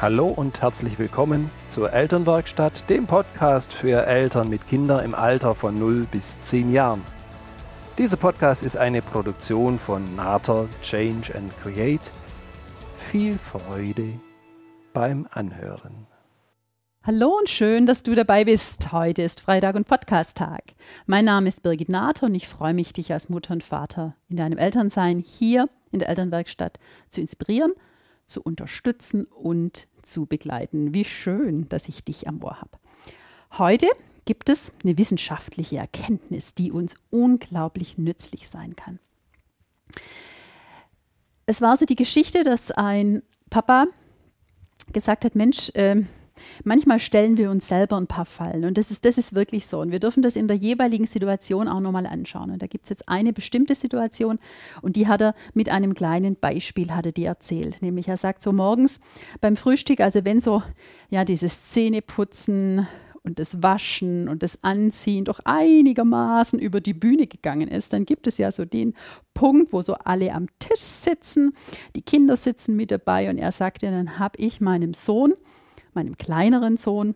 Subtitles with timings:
[0.00, 5.76] Hallo und herzlich willkommen zur Elternwerkstatt, dem Podcast für Eltern mit Kindern im Alter von
[5.76, 7.02] 0 bis 10 Jahren.
[7.98, 12.12] Dieser Podcast ist eine Produktion von Nater Change and Create.
[13.10, 14.20] Viel Freude
[14.92, 16.06] beim Anhören.
[17.02, 18.92] Hallo und schön, dass du dabei bist.
[18.92, 20.62] Heute ist Freitag und Podcast-Tag.
[21.06, 24.36] Mein Name ist Birgit Nater und ich freue mich, dich als Mutter und Vater in
[24.36, 27.72] deinem Elternsein hier in der Elternwerkstatt zu inspirieren,
[28.28, 30.94] zu unterstützen und zu begleiten.
[30.94, 32.78] Wie schön, dass ich dich am Ohr habe.
[33.58, 33.88] Heute
[34.24, 38.98] gibt es eine wissenschaftliche Erkenntnis, die uns unglaublich nützlich sein kann.
[41.46, 43.86] Es war so die Geschichte, dass ein Papa
[44.92, 46.02] gesagt hat, Mensch, äh,
[46.64, 49.80] manchmal stellen wir uns selber ein paar Fallen und das ist, das ist wirklich so.
[49.80, 52.50] Und wir dürfen das in der jeweiligen Situation auch nochmal anschauen.
[52.50, 54.38] Und da gibt es jetzt eine bestimmte Situation
[54.82, 58.52] und die hat er mit einem kleinen Beispiel hatte die erzählt, nämlich er sagt so
[58.52, 59.00] morgens
[59.40, 60.62] beim Frühstück, also wenn so
[61.10, 62.86] ja dieses Zähneputzen
[63.22, 68.26] und das Waschen und das Anziehen doch einigermaßen über die Bühne gegangen ist, dann gibt
[68.26, 68.94] es ja so den
[69.34, 71.52] Punkt, wo so alle am Tisch sitzen,
[71.94, 75.34] die Kinder sitzen mit dabei und er sagte, dann habe ich meinem Sohn,
[75.98, 77.14] meinem kleineren Sohn,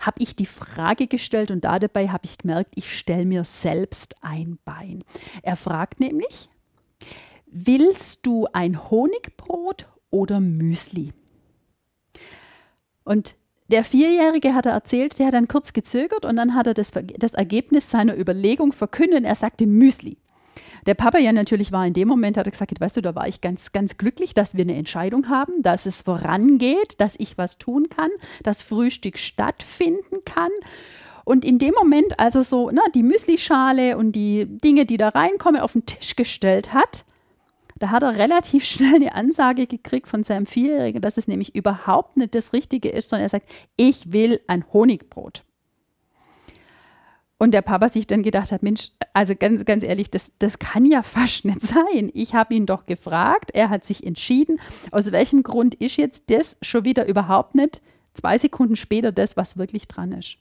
[0.00, 4.58] habe ich die Frage gestellt und dabei habe ich gemerkt, ich stelle mir selbst ein
[4.64, 5.04] Bein.
[5.42, 6.48] Er fragt nämlich,
[7.46, 11.12] willst du ein Honigbrot oder Müsli?
[13.04, 13.36] Und
[13.68, 16.90] der Vierjährige hat er erzählt, der hat dann kurz gezögert und dann hat er das,
[16.90, 19.24] das Ergebnis seiner Überlegung verkündet.
[19.24, 20.16] Er sagte Müsli.
[20.86, 23.28] Der Papa ja natürlich war in dem Moment, hat er gesagt, weißt du, da war
[23.28, 27.58] ich ganz, ganz glücklich, dass wir eine Entscheidung haben, dass es vorangeht, dass ich was
[27.58, 28.10] tun kann,
[28.42, 30.50] dass Frühstück stattfinden kann.
[31.24, 35.10] Und in dem Moment, als er so na, die Müslischale und die Dinge, die da
[35.10, 37.04] reinkommen, auf den Tisch gestellt hat,
[37.78, 42.16] da hat er relativ schnell eine Ansage gekriegt von seinem Vierjährigen, dass es nämlich überhaupt
[42.16, 45.44] nicht das Richtige ist, sondern er sagt, ich will ein Honigbrot.
[47.40, 50.84] Und der Papa sich dann gedacht hat, Mensch, also ganz, ganz ehrlich, das, das kann
[50.84, 52.10] ja fast nicht sein.
[52.12, 54.60] Ich habe ihn doch gefragt, er hat sich entschieden.
[54.90, 57.80] Aus welchem Grund ist jetzt das schon wieder überhaupt nicht
[58.12, 60.36] zwei Sekunden später das, was wirklich dran ist?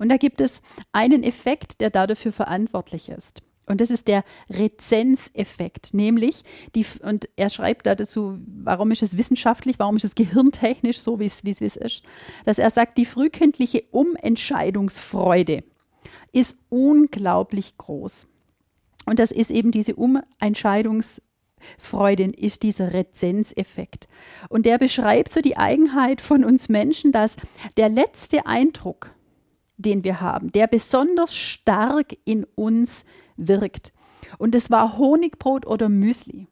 [0.00, 0.60] Und da gibt es
[0.90, 3.42] einen Effekt, der dafür verantwortlich ist.
[3.66, 6.42] Und das ist der Rezenzeffekt, nämlich
[6.74, 11.20] die, und er schreibt da dazu, warum ist es wissenschaftlich, warum ist es gehirntechnisch so,
[11.20, 12.02] wie es, wie es ist,
[12.44, 15.62] dass er sagt, die frühkindliche Umentscheidungsfreude
[16.32, 18.26] ist unglaublich groß.
[19.06, 24.08] Und das ist eben diese Umentscheidungsfreude, ist dieser Rezenzeffekt.
[24.48, 27.36] Und der beschreibt so die Eigenheit von uns Menschen, dass
[27.76, 29.14] der letzte Eindruck,
[29.76, 33.04] den wir haben, der besonders stark in uns
[33.36, 33.92] wirkt.
[34.38, 36.48] Und es war Honigbrot oder Müsli.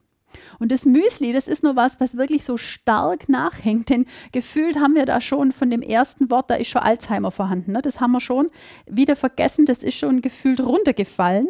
[0.59, 4.95] Und das Müsli, das ist nur was, was wirklich so stark nachhängt, denn gefühlt haben
[4.95, 7.73] wir da schon von dem ersten Wort, da ist schon Alzheimer vorhanden.
[7.73, 7.81] Ne?
[7.81, 8.49] Das haben wir schon
[8.85, 11.47] wieder vergessen, das ist schon gefühlt runtergefallen.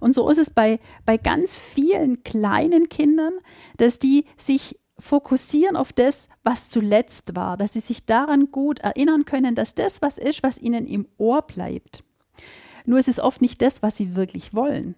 [0.00, 3.34] Und so ist es bei, bei ganz vielen kleinen Kindern,
[3.76, 9.24] dass die sich fokussieren auf das, was zuletzt war, dass sie sich daran gut erinnern
[9.24, 12.02] können, dass das was ist, was ihnen im Ohr bleibt.
[12.86, 14.94] Nur es ist oft nicht das, was sie wirklich wollen.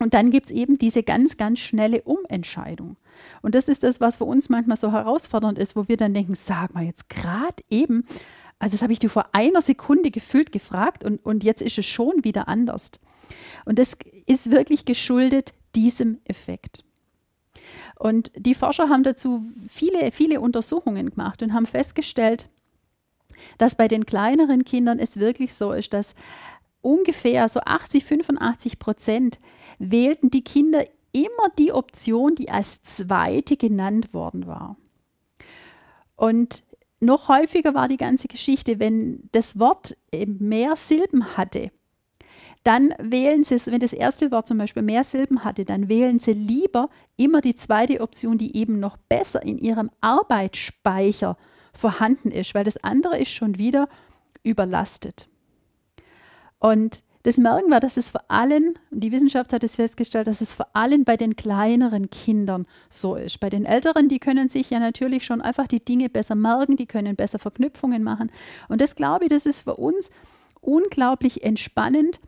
[0.00, 2.96] Und dann gibt es eben diese ganz, ganz schnelle Umentscheidung.
[3.42, 6.34] Und das ist das, was für uns manchmal so herausfordernd ist, wo wir dann denken,
[6.34, 8.06] sag mal jetzt gerade eben,
[8.58, 11.86] also das habe ich dir vor einer Sekunde gefühlt gefragt und, und jetzt ist es
[11.86, 12.92] schon wieder anders.
[13.66, 13.96] Und das
[14.26, 16.82] ist wirklich geschuldet diesem Effekt.
[17.98, 22.48] Und die Forscher haben dazu viele, viele Untersuchungen gemacht und haben festgestellt,
[23.58, 26.14] dass bei den kleineren Kindern es wirklich so ist, dass
[26.80, 29.38] ungefähr so 80, 85 Prozent
[29.80, 34.76] wählten die Kinder immer die Option, die als zweite genannt worden war.
[36.14, 36.62] Und
[37.00, 41.72] noch häufiger war die ganze Geschichte, wenn das Wort mehr Silben hatte,
[42.62, 46.34] dann wählen sie, wenn das erste Wort zum Beispiel mehr Silben hatte, dann wählen sie
[46.34, 51.38] lieber immer die zweite Option, die eben noch besser in ihrem Arbeitsspeicher
[51.72, 53.88] vorhanden ist, weil das andere ist schon wieder
[54.42, 55.28] überlastet.
[56.58, 60.40] Und das merken wir, dass es vor allem, und die Wissenschaft hat es festgestellt, dass
[60.40, 63.40] es vor allem bei den kleineren Kindern so ist.
[63.40, 66.86] Bei den Älteren, die können sich ja natürlich schon einfach die Dinge besser merken, die
[66.86, 68.30] können besser Verknüpfungen machen.
[68.68, 70.10] Und das glaube ich, das ist für uns
[70.60, 72.20] unglaublich entspannend,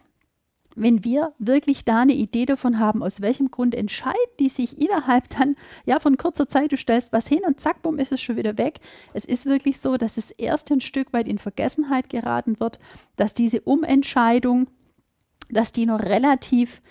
[0.75, 5.25] wenn wir wirklich da eine Idee davon haben, aus welchem Grund entscheiden die sich innerhalb
[5.31, 8.37] dann ja von kurzer Zeit, du stellst was hin und zack, bumm, ist es schon
[8.37, 8.81] wieder weg.
[9.12, 12.79] Es ist wirklich so, dass es erst ein Stück weit in Vergessenheit geraten wird,
[13.17, 14.69] dass diese Umentscheidung,
[15.53, 16.83] dass die noch relativ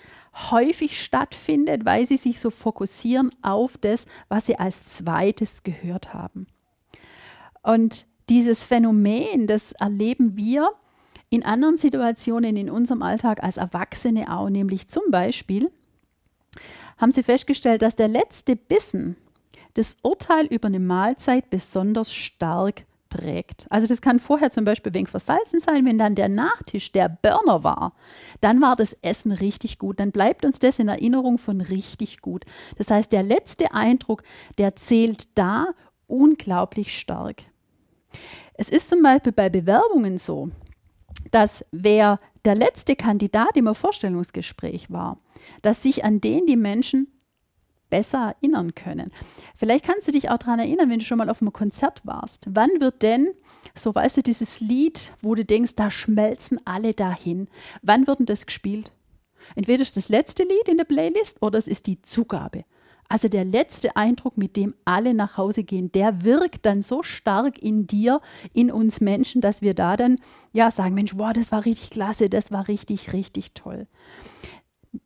[0.50, 6.46] häufig stattfindet, weil sie sich so fokussieren auf das, was sie als zweites gehört haben.
[7.62, 10.72] Und dieses Phänomen, das erleben wir
[11.28, 15.70] in anderen Situationen in unserem Alltag als Erwachsene auch, nämlich zum Beispiel
[16.98, 19.16] haben sie festgestellt, dass der letzte Bissen
[19.74, 23.66] das Urteil über eine Mahlzeit besonders stark prägt.
[23.68, 27.62] Also das kann vorher zum Beispiel wenig versalzen sein, wenn dann der Nachtisch der Burner
[27.62, 27.92] war,
[28.40, 32.44] dann war das Essen richtig gut, dann bleibt uns das in Erinnerung von richtig gut.
[32.78, 34.22] Das heißt, der letzte Eindruck,
[34.56, 35.66] der zählt da
[36.06, 37.42] unglaublich stark.
[38.54, 40.50] Es ist zum Beispiel bei Bewerbungen so,
[41.30, 45.18] dass wer der letzte Kandidat im Vorstellungsgespräch war,
[45.60, 47.08] dass sich an den die Menschen
[47.92, 49.12] besser erinnern können.
[49.54, 52.46] Vielleicht kannst du dich auch daran erinnern, wenn du schon mal auf einem Konzert warst.
[52.48, 53.28] Wann wird denn,
[53.74, 57.48] so weißt du, dieses Lied, wo du denkst, da schmelzen alle dahin,
[57.82, 58.92] wann wird denn das gespielt?
[59.56, 62.64] Entweder ist das letzte Lied in der Playlist oder es ist die Zugabe.
[63.10, 67.62] Also der letzte Eindruck, mit dem alle nach Hause gehen, der wirkt dann so stark
[67.62, 68.22] in dir,
[68.54, 70.16] in uns Menschen, dass wir da dann
[70.52, 73.86] ja sagen, Mensch, wow, das war richtig klasse, das war richtig, richtig toll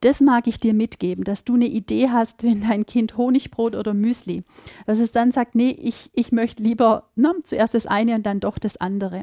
[0.00, 3.94] das mag ich dir mitgeben, dass du eine Idee hast, wenn dein Kind Honigbrot oder
[3.94, 4.42] Müsli,
[4.84, 8.40] dass es dann sagt, nee, ich, ich möchte lieber na, zuerst das eine und dann
[8.40, 9.22] doch das andere.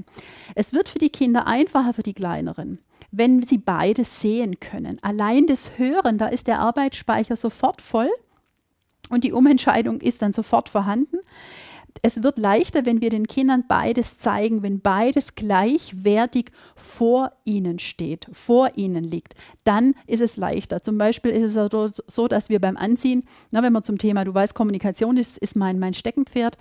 [0.56, 2.80] Es wird für die Kinder einfacher, für die Kleineren,
[3.12, 5.00] wenn sie beides sehen können.
[5.01, 8.10] Allein das Hören, da ist der Arbeitsspeicher sofort voll
[9.10, 11.18] und die Umentscheidung ist dann sofort vorhanden
[12.01, 18.28] es wird leichter, wenn wir den Kindern beides zeigen, wenn beides gleichwertig vor ihnen steht,
[18.31, 19.36] vor ihnen liegt.
[19.63, 20.81] Dann ist es leichter.
[20.81, 21.72] Zum Beispiel ist es
[22.07, 25.56] so, dass wir beim Anziehen, na, wenn man zum Thema, du weißt, Kommunikation ist, ist
[25.56, 26.57] mein, mein Steckenpferd,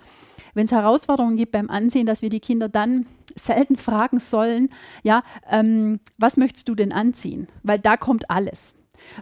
[0.53, 4.69] wenn es Herausforderungen gibt beim Anziehen, dass wir die Kinder dann selten fragen sollen,
[5.01, 7.47] ja, ähm, was möchtest du denn anziehen?
[7.63, 8.75] Weil da kommt alles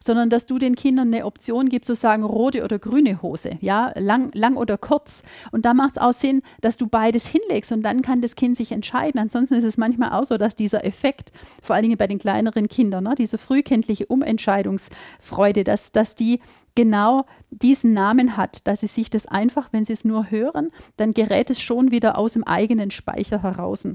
[0.03, 3.91] sondern dass du den Kindern eine Option gibst, zu sagen, rote oder grüne Hose, ja,
[3.95, 5.23] lang, lang oder kurz.
[5.51, 8.57] Und da macht es auch Sinn, dass du beides hinlegst und dann kann das Kind
[8.57, 9.19] sich entscheiden.
[9.19, 11.31] Ansonsten ist es manchmal auch so, dass dieser Effekt,
[11.61, 16.39] vor allen Dingen bei den kleineren Kindern, ne, diese frühkindliche Umentscheidungsfreude, dass, dass die
[16.75, 21.13] genau diesen Namen hat, dass sie sich das einfach, wenn sie es nur hören, dann
[21.13, 23.87] gerät es schon wieder aus dem eigenen Speicher heraus.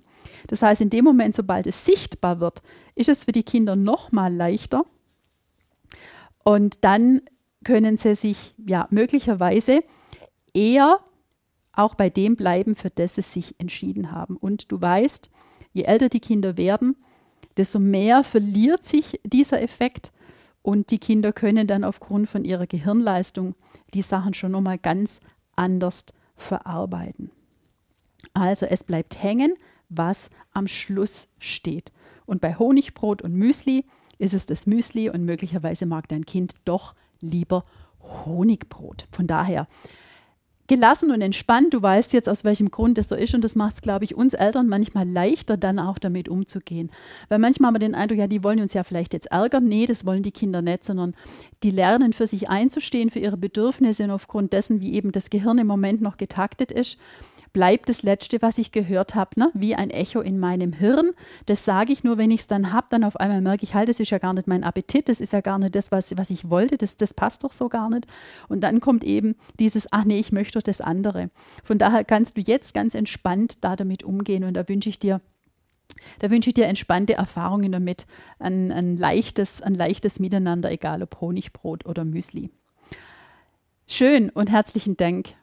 [0.47, 2.63] Das heißt, in dem Moment, sobald es sichtbar wird,
[2.95, 4.85] ist es für die Kinder noch mal leichter,
[6.47, 7.23] und dann
[7.65, 9.83] können sie sich ja möglicherweise
[10.55, 11.01] eher
[11.73, 14.37] auch bei dem bleiben, für das sie sich entschieden haben.
[14.37, 15.29] Und du weißt,
[15.73, 16.95] je älter die Kinder werden,
[17.57, 20.13] desto mehr verliert sich dieser Effekt
[20.63, 23.57] und die Kinder können dann aufgrund von ihrer Gehirnleistung
[23.93, 25.19] die Sachen schon nochmal ganz
[25.57, 26.05] anders
[26.37, 27.33] verarbeiten.
[28.35, 29.55] Also es bleibt hängen,
[29.89, 31.91] was am Schluss steht.
[32.25, 33.85] Und bei Honigbrot und Müsli
[34.19, 37.63] ist es das Müsli und möglicherweise mag dein Kind doch lieber
[38.01, 39.07] Honigbrot.
[39.11, 39.67] Von daher
[40.67, 41.75] gelassen und entspannt.
[41.75, 44.15] Du weißt jetzt, aus welchem Grund das so ist und das macht es, glaube ich,
[44.15, 46.91] uns Eltern manchmal leichter, dann auch damit umzugehen.
[47.29, 49.65] Weil manchmal haben wir den Eindruck, ja, die wollen uns ja vielleicht jetzt ärgern.
[49.65, 51.15] Nee, das wollen die Kinder nicht, sondern
[51.63, 55.59] die lernen für sich einzustehen, für ihre Bedürfnisse und aufgrund dessen, wie eben das Gehirn
[55.59, 56.99] im Moment noch getaktet ist
[57.57, 59.51] bleibt das Letzte, was ich gehört habe, ne?
[59.55, 61.13] wie ein Echo in meinem Hirn.
[61.47, 63.89] Das sage ich nur, wenn ich es dann habe, dann auf einmal merke ich, halt,
[63.89, 66.29] das ist ja gar nicht mein Appetit, das ist ja gar nicht das, was, was
[66.29, 68.07] ich wollte, das, das passt doch so gar nicht.
[68.49, 71.29] Und dann kommt eben dieses, ach nee, ich möchte doch das andere.
[71.63, 75.21] Von daher kannst du jetzt ganz entspannt da damit umgehen und da wünsche ich dir
[76.19, 78.07] da wünsche ich dir entspannte Erfahrungen damit,
[78.39, 82.51] ein, ein, leichtes, ein leichtes Miteinander, egal ob Honigbrot oder Müsli.
[83.87, 85.35] Schön und herzlichen Dank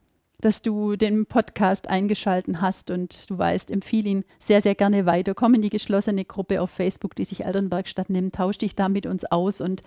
[0.43, 5.33] dass du den Podcast eingeschalten hast und du weißt, empfehle ihn sehr, sehr gerne weiter.
[5.33, 9.05] Komm in die geschlossene Gruppe auf Facebook, die sich Elternwerkstatt nimmt, tausch dich da mit
[9.05, 9.83] uns aus und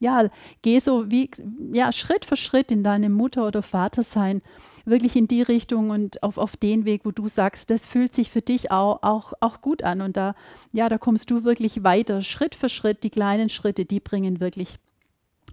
[0.00, 0.28] ja,
[0.62, 1.30] geh so wie,
[1.72, 4.42] ja, Schritt für Schritt in deinem Mutter- oder Vatersein
[4.84, 8.30] wirklich in die Richtung und auf, auf den Weg, wo du sagst, das fühlt sich
[8.30, 10.00] für dich auch, auch, auch gut an.
[10.00, 10.34] Und da,
[10.72, 14.78] ja, da kommst du wirklich weiter, Schritt für Schritt, die kleinen Schritte, die bringen wirklich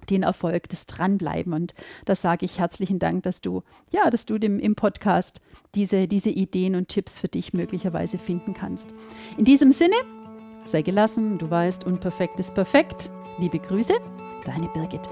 [0.10, 1.54] den Erfolg, das Dranbleiben.
[1.54, 1.74] Und
[2.06, 5.42] da sage ich herzlichen Dank, dass du, ja, dass du dem, im Podcast
[5.76, 8.94] diese, diese Ideen und Tipps für dich möglicherweise finden kannst.
[9.38, 9.96] In diesem Sinne,
[10.66, 13.10] sei gelassen, du weißt, unperfekt ist perfekt.
[13.40, 13.94] Liebe Grüße,
[14.46, 15.08] deine Birgit.